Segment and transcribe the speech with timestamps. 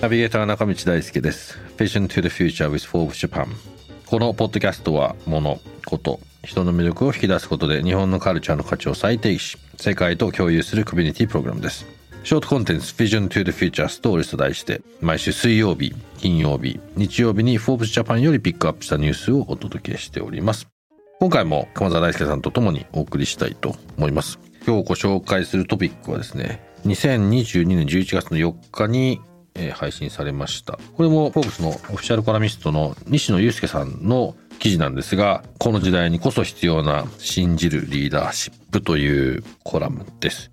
[0.00, 1.58] ナビゲーター中道大輔です。
[1.76, 3.48] Vision to the Future with Forbes Japan
[4.06, 11.84] このポッドキャストは物、こと、人の魅力を引き出すことで日本のカルチャーの価値を再定義し世界と共有するコミュニティプログラムです。
[12.24, 20.66] ショートコンテンツ Vision to the Future Stories と題して毎週水曜日、金曜日、日曜日に Forbes Japan よりピックアップしたニュースをお届けしております。
[21.20, 24.38] 今回も鎌澤大輔さんと共にお送りしたいと思います。
[24.66, 29.20] 今日ご紹介するトピックはですね2022年11月の4日に
[29.74, 30.78] 配信されました。
[30.96, 40.50] これもフォーブスのオフィシャルコラミストの西野祐介さんの記事なんですがこの時代にこそ必要な信じるリーダーシップというコラムです。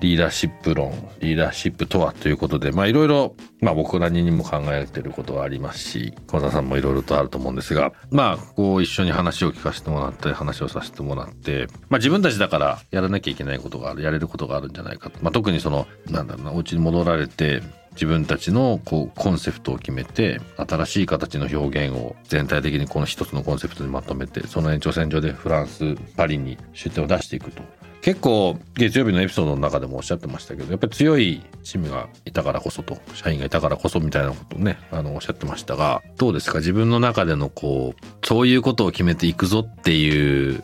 [0.00, 17.62] リーダーシップ論リーダーシップとはということでまあいろいろまあ僕らにも考えてることはありますし小田さんもいろいろとあると思うんですがまあこう一緒に話を聞かせてもらって話をさせてもらってまあ自分たちだからやらなきゃいけないことがあるやれることがあるんじゃないかと、まあ、特にそのなんだろうなお家に戻られて
[17.98, 27.62] 自分たちのこうコンセプトを決めて新しい形の表現を全体的にこの一つのコンセプトにまとめてその延長線上でフランスパリに出店を出していくと。
[28.00, 36.58] 結構月曜日のエピソードの中でもおっしゃってましたけどやっぱり強いチームがいたからこそと社員がいたからこそみたいなことをねあのおっしゃってましたがどうですか？
[36.58, 40.62] 自分の中でのこうそういうことを決めていくぞっていう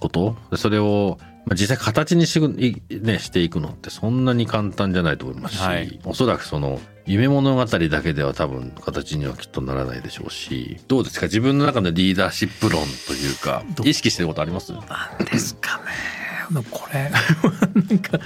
[0.00, 0.36] こと？
[0.56, 6.00] それをまあ実際形にし,、ね、していくのってそんなに簡単じゃないと思いますし、はい。
[6.04, 11.26] おそらくその夢物語だけでは多分形にはきっとならないでしょうしどうですか？
[11.26, 14.72] 自分の中のリーダーシップ論というかど意識してることあります？
[14.72, 15.84] なんですかね。
[16.70, 18.18] これなんか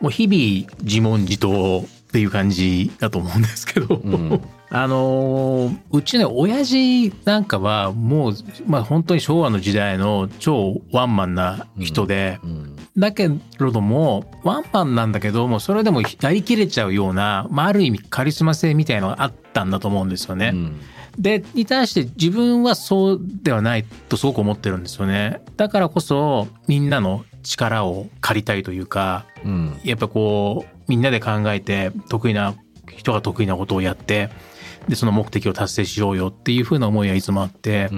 [0.00, 4.40] もう日々自問自答っていう感じだと思うんですけど、ん。
[4.72, 8.34] あのーうちね親父なんかはもう
[8.66, 20.50] まあ本当に昭和の時代の超ワンマンな人で、うんだけれどもワンマンなんだけどもそれでもやりきれちゃうような、まあ、ある意味カリスマ性みたいのがあったんだと思うんですよね。
[20.52, 20.80] うん。
[21.18, 25.40] でに対して自分はそうではないとすごく思ってるんですよね。
[25.56, 29.80] だからこそみんなの力を借りたいというかうん。
[29.84, 32.56] やっぱこうみんなで考えて得意な
[32.88, 34.28] 人が得意なことをやって
[34.88, 37.96] でその目的を達成しようよっていうふうな思いはいつもあってう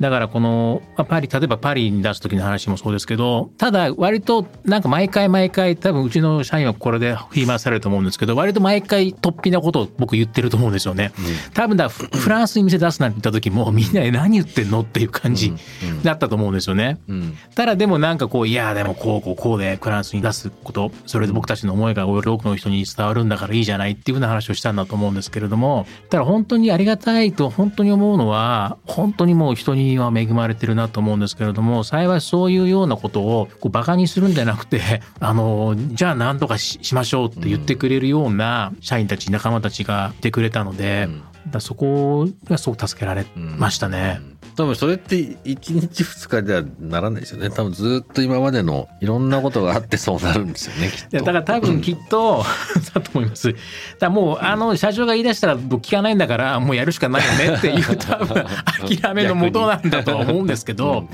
[0.00, 11.12] だからこのまあパリ例えばパリに出す時の話もそうですけどただ割となんか毎回毎回多分うちの社員はこれで振り回されると思うんですけど割と毎回突飛なことを僕言ってると思うんですよね。
[11.54, 15.52] 多分だフフランスに店出すなんて言った時もみんなで何言ってんのっていう感じ
[16.02, 16.98] だったと思うんですよね。
[17.08, 17.36] うん。
[17.54, 41.08] ただでもなんかこういやでもこうこうこうでフランスに出すことそれで僕たちの思いがより多くの人に伝わるんだからいいじゃないっていうふうな話をしたんだと思うんですけれどもただ本当にありがたいと本当に思うのは本当にもう人には恵まれてるなと思うんですけれども幸いそういうようなことをこうバカにするんじゃなくて あのじゃあ何とかししましょうって言ってくれるような社員たち仲間たちがいてくれたので、
[41.50, 44.20] だそこがすごく助けられましたね。
[44.56, 47.50] 多分それって1日2日ではならないですよね。
[47.50, 52.42] 多分ずっと今までのいろんなことがあってそうなるんですよねきっといやだから多分きっと
[52.94, 53.54] だと思います。
[53.98, 58.44] だもうあの社長が言い出したら僕聞かないんだからもうやるしかないよねっていう多分
[58.98, 61.06] 諦めのもとなんだとは思うんですけど、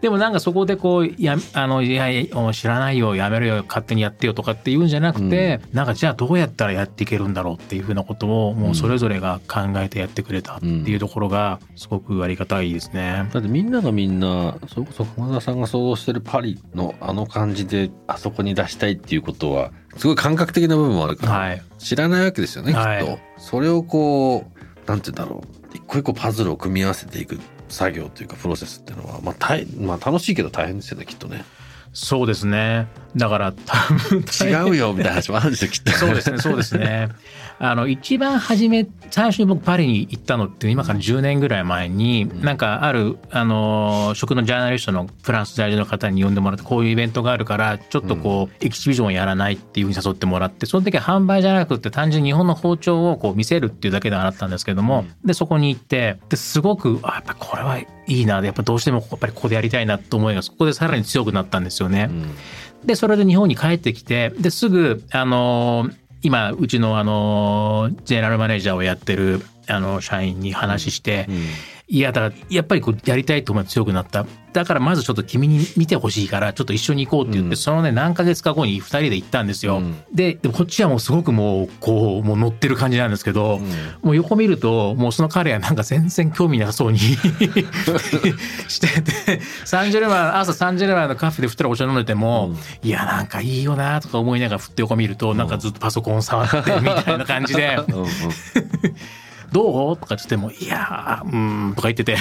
[0.00, 13.28] でもなんかそこでこうやあのいやいや知らないよやめろよ勝手にやってよとかって言うんじゃなくて、なんかじゃあどうやったらやっていけるんだろうっていうふうなことをもうそれぞれが考えてやってくれたっていうところがすごくありがたいですね。
[13.32, 21.62] だってみんながみんなそれこそ駒田さんが想像してるパリのあの感じであそこに出したいっていうことはすごい感覚的な部分もあるから、はい。
[21.78, 25.58] 知らないわけですよねきっと、はいそれをこうなんて言うんだろう。
[25.74, 31.44] 一個一個パズルを組み合わせていく作業というかプロセスっていうのは、まあ大まあ、楽しいけど大変ですよねきっとね。
[31.92, 32.86] そうですね。
[33.16, 35.92] だから多分違うよみたいな話もあるんですよきっと。
[35.92, 37.08] そうですね、そうですね。
[37.60, 62.08] あの、一番初め、最初に僕パリに行ったのって、今から10年ぐらい前に、なんかある、あの、食のジャーナリストのフランス在住の方に呼んでもらって、こういうイベントがあるから、ちょっとこう、エキシビジョンをやらないっていうふうに誘ってもらって、その時は販売じゃなくて、単純に日本の包丁をこう見せるっていうだけではなったんですけども、で、そこに行って、ですごく、あ、やっぱこれはいいな、やっぱどうしてもやっぱりここでやりたいなと思いが、そこでさらに強くなったんですよね。
[62.84, 65.90] でそれで日本に帰ってきてですぐあの
[66.22, 71.44] 今うちのあのジェネラルマネージャーをやってるあの社員に話して、うん。
[71.90, 74.26] いやだからやっぱりこうやりたいと思いが強くなった。
[74.52, 77.56] だからまずちょっと君に見てほしいからちょっと一緒に行こうって言って、うん。
[77.56, 79.96] そのね何ヶ月か後に2人で行ったんですよ、うん。
[80.12, 83.58] ででもこっちはもうすごくもうこうもう乗ってる感じなんですけど、
[84.02, 86.98] もう横見るともうその彼はなんか全然興味なさそうに
[88.68, 97.78] しててサンジェルマン朝サンジェルマンのカフェで2人お茶飲んでても、いやなんかいいよなとか思いながら振って横見るとなんかずっとパソコン触ってみたいな感じで。
[97.88, 98.08] うんうん
[99.52, 102.16] 「どう?」とか言っても「いやーうーん」とか言ってて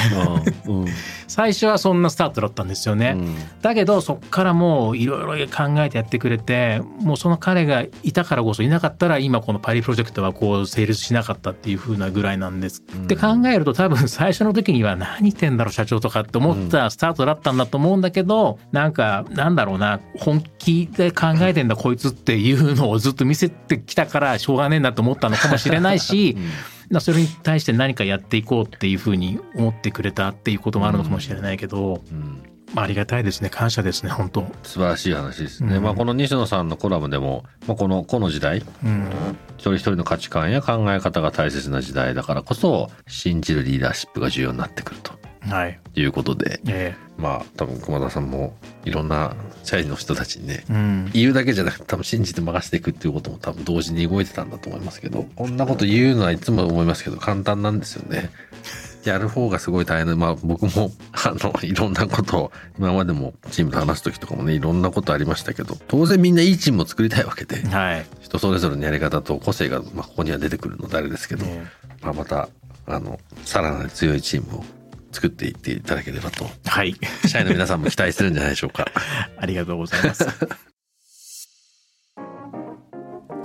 [0.68, 0.88] うんうん
[1.28, 3.16] 最初はそんなスタートだったんですよね。
[3.18, 12.82] うんだけどそっからもういろいろ考えてやってくれてもうその彼がいたからこそいなかったら今このパリプロジェクトはこう成立しなかったっていう風なぐらいなんです。
[12.82, 26.38] って考えると多分最初の時には何言ってんだろう社長とかって思ったスタートだったんだと思うんだけどなんかなんだろうな本気で考えてんだこいつっていうのをずっと見せてきたからしょうがねえんだと思ったのかもしれないし。
[26.38, 32.44] まあそれに対して何かやっていこうっていうふうに思ってくれたっていうこともあるのかもしれないけど、うん。
[32.74, 33.50] まあ、ありがたいですね。
[33.50, 34.46] 感謝ですね本当。
[34.64, 35.84] 素晴らしい話ですね、うん。
[35.84, 39.10] まあこの西野さんのコラムでも、まあ、このこの時代うん。
[39.58, 45.14] 一人一人の価値観や考え方が大切な時代だからこそ信じるリーダーシップが重要になってくると。
[45.42, 45.80] はい。
[45.96, 46.60] いうことで。
[46.68, 46.96] え。
[47.18, 49.34] まあ多分熊田さんもいろんな
[49.68, 51.12] 社員の人たちにねえうん。
[51.14, 58.32] 言うだけじゃなくて多分信じて任せていくっていうことも多分同時に動いてたんだと思いますけどこんなこと言うのはいつも思いますけど簡単なんですよね。
[59.04, 68.06] やる方がすごい大変で、まあ僕も、 あの、いろんなことを、今までもチームと話す時とかもね、いろんなことありましたけど、当然みんないいチームを作りたいわけで、はい。
[68.22, 71.66] 人それぞれのやり方と個性が、まあここには出てくるのであれですけど、え
[72.02, 72.50] まあまた、
[72.86, 74.66] あの、さらなる強いチームを
[75.18, 76.96] 作っていっていただければと、えはい。
[77.28, 78.86] 社員の皆さんも期待してるんじゃないでしょうか。
[79.36, 80.28] ありがとうございます。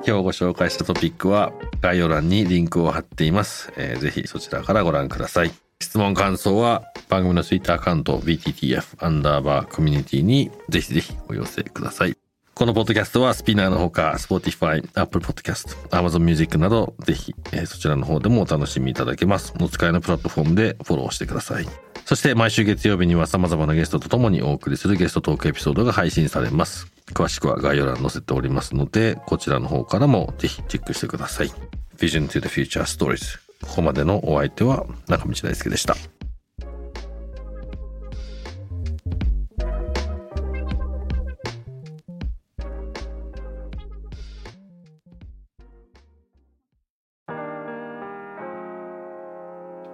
[0.04, 3.72] 今日ご紹介したトピックは概要欄にリンクを貼っています。
[3.76, 5.52] えーぜひそちらからご覧ください。
[5.80, 12.21] 質問感想は番組の Twitter アカウント BTTF アンダーバーコミュニティにぜひぜひお寄せください。
[12.54, 19.54] このポッドキャストはスピナーのほか Spotify、Apple Podcast、Amazon Music などぜひ、えーそちらの方でもお楽しみいただけます。
[19.60, 21.66] お使いのプラットフォームでフォローしてください。
[22.04, 26.88] そして毎週月曜日には様々なゲストとともにお送りするゲストトークエピソードが配信されます。
[27.14, 31.48] 詳しくは概要欄に載せておりますので、こちらの方からもぜひチェックしてください。
[31.96, 33.38] Vision to the Future Stories。
[33.66, 35.96] ここまでのお相手は中道大輔でした。